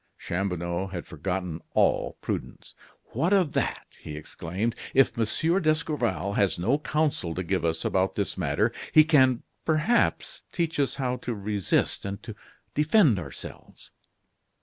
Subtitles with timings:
[0.17, 2.73] Chanlouineau had forgotten all prudence.
[3.11, 4.73] "What of that?" he exclaimed.
[4.95, 10.41] "If Monsieur d'Escorval has no counsel to give us about this matter, he can, perhaps,
[10.51, 12.33] teach us how to resist and to
[12.73, 13.91] defend ourselves."